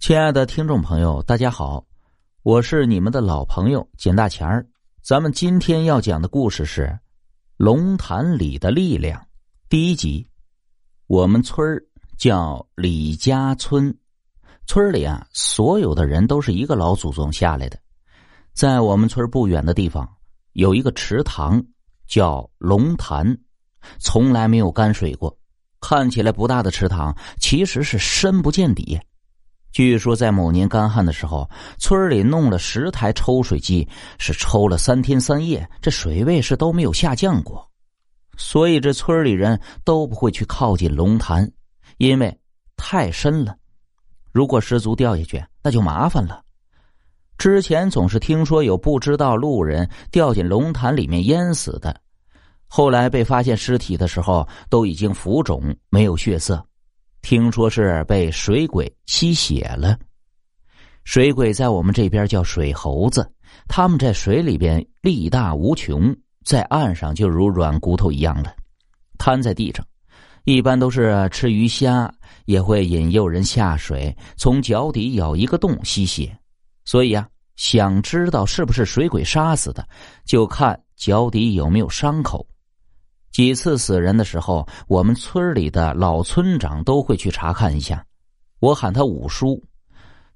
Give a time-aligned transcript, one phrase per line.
[0.00, 1.84] 亲爱的听众朋友，大家好，
[2.42, 4.66] 我是你们的老朋友简大钱儿。
[5.02, 6.84] 咱们今天要讲的故事是
[7.58, 9.20] 《龙潭里的力量》
[9.68, 10.26] 第一集。
[11.06, 11.84] 我们村儿
[12.16, 13.94] 叫李家村，
[14.66, 17.78] 村里啊，所有的人都是一个老祖宗下来的。
[18.54, 20.10] 在我们村不远的地方，
[20.54, 21.62] 有一个池塘，
[22.06, 23.36] 叫龙潭，
[23.98, 25.38] 从来没有干水过。
[25.78, 28.98] 看起来不大的池塘，其实是深不见底。
[29.72, 31.48] 据说在某年干旱的时候，
[31.78, 37.68] 村里弄了十台抽水机，是抽了三天三夜，这水位是都没有下降过。
[38.36, 41.48] 所以这村里人都不会去靠近龙潭，
[41.98, 42.36] 因为
[42.76, 43.54] 太深了。
[44.32, 46.42] 如果失足掉下去，那就麻烦了。
[47.36, 51.94] 之前总是听说有不知道路人掉进龙潭里面淹死的，
[52.66, 56.64] 后来被发现尸体的时候都已经浮肿，没有血色。
[57.22, 59.98] 听说是被水鬼吸血了。
[61.04, 63.30] 水鬼在我们这边叫水猴子，
[63.68, 68.54] 他们在水里边力大无穷，在岸上就如软骨头一样了，
[69.18, 69.84] 瘫在地上。
[70.44, 72.12] 一般都是吃鱼虾，
[72.46, 76.34] 也会引诱人下水，从脚底咬一个洞吸血。
[76.84, 79.86] 所以啊，想知道是不是水鬼杀死的，
[80.24, 82.46] 就看脚底有没有伤口。
[83.32, 88.04] 几次死人的时候，我们村里的老村长都会去查看一下。
[88.58, 89.62] 我喊他五叔，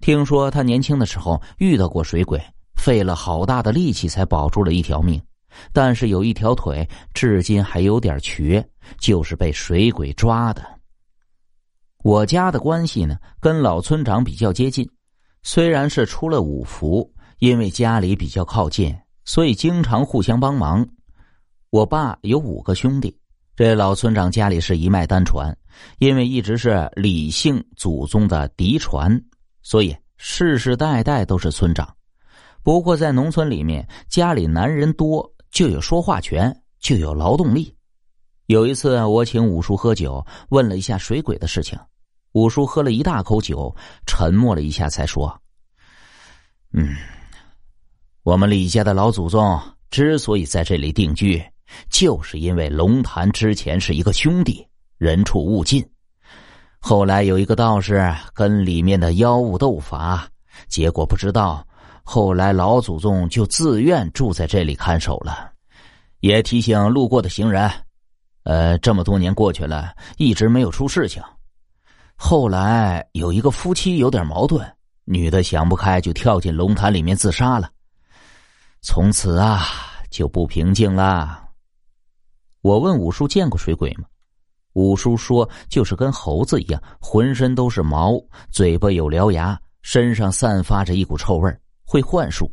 [0.00, 2.40] 听说他年轻的时候遇到过水鬼，
[2.76, 5.20] 费了好大的力气才保住了一条命，
[5.72, 8.64] 但是有一条腿至今还有点瘸，
[8.98, 10.62] 就是被水鬼抓的。
[12.04, 14.88] 我家的关系呢，跟老村长比较接近，
[15.42, 20.86] 虽然是出了五福，因为家里比较靠近，所以经常互相帮忙。
[21.72, 23.16] 我爸有五个兄弟，
[23.56, 25.56] 这老村长家里是一脉单传，
[26.00, 29.18] 因为一直是李姓祖宗的嫡传，
[29.62, 31.96] 所以世世代代都是村长。
[32.62, 37.74] 不过在农村里面，家里男人多就有说话权，就有劳动力。
[38.48, 41.78] 有一次，我请五叔喝酒，问了一下水鬼的事情，
[42.32, 43.74] 五叔喝了一大口酒，
[44.06, 45.40] 沉默了一下，才说
[46.74, 46.94] ：“嗯，
[48.24, 51.42] 我们李家的老祖宗之所以在这里定居。”
[51.90, 54.66] 就是因为龙潭之前是一个兄弟，
[54.98, 55.86] 人畜勿近。
[56.78, 60.28] 后来有一个道士跟里面的妖物斗法，
[60.68, 61.66] 结果不知道。
[62.04, 65.52] 后来老祖宗就自愿住在这里看守了，
[66.18, 67.70] 也提醒路过的行人。
[68.42, 71.22] 呃，这么多年过去了，一直没有出事情。
[72.16, 74.68] 后来有一个夫妻有点矛盾，
[75.04, 77.70] 女的想不开就跳进龙潭里面自杀了。
[78.80, 79.62] 从此啊，
[80.10, 81.41] 就不平静了。
[82.62, 84.04] 我问五叔见过水鬼吗？
[84.74, 88.12] 五叔说，就是跟猴子一样，浑身都是毛，
[88.50, 91.52] 嘴巴有獠牙，身上散发着一股臭味
[91.84, 92.50] 会幻术，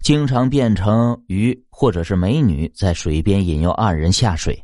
[0.00, 4.62] 经常变成鱼或者是美女，在水边引诱二人下水。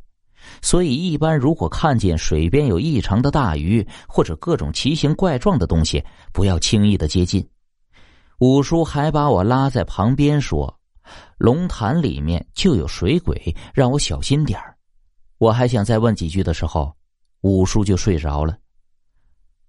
[0.61, 6.05] 所以，一般如果看见水边有异常的大鱼或者各种奇形怪状的东西，
[6.35, 7.45] 不要轻易的接近。
[8.41, 10.79] 五叔还把我拉在旁边说
[11.39, 14.69] ：“龙潭里面就有水鬼，让我小心点儿。”
[15.43, 16.95] 我还想再问几句的时候，
[17.41, 18.57] 五叔就睡着了。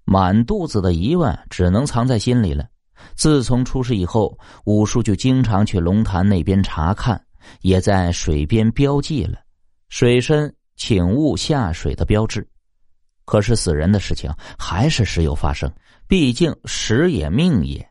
[0.05, 2.69] 满肚子的疑问只能藏在心里了。
[3.15, 7.19] 自从出事以后，五叔就经常去龙潭那边查看，
[7.61, 9.39] 也在水边标记了
[9.89, 12.47] 水深请勿下水的标志。
[13.25, 15.73] 可是死人的事情还是时有发生，
[16.07, 17.83] 毕竟时也命也，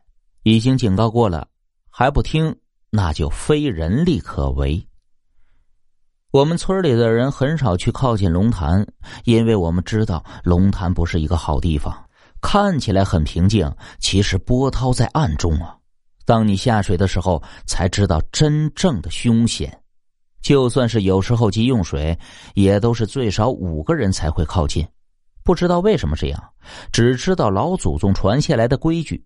[0.45, 1.49] 已经警告过了，
[1.91, 2.55] 还不听，
[2.91, 4.87] 那就非人力可为。
[6.33, 8.87] 我们村里的人很少去靠近龙潭，
[9.25, 11.95] 因为我们知道龙潭不是一个好地方。
[12.41, 15.77] 看起来很平静，其实波涛在暗中啊。
[16.25, 19.79] 当你下水的时候，才知道真正的凶险。
[20.41, 22.19] 就算是有时候急用水，
[22.55, 24.89] 也都是最少五个人才会靠近。
[25.45, 26.43] 不知道为什么这样，
[26.91, 29.23] 只知道老祖宗传下来的规矩。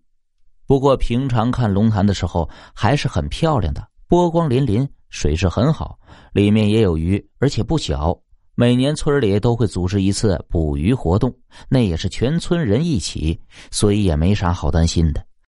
[0.65, 4.85] 不过平常看龙潭的时候，还是很漂亮的，波光粼粼。
[5.09, 5.97] 水势很好，
[6.33, 8.17] 里面也有鱼，而且不小。
[8.55, 11.31] 每年村里都会组织一次捕鱼活动，
[11.69, 13.39] 那也是全村人一起，
[13.69, 15.23] 所以也没啥好担心的。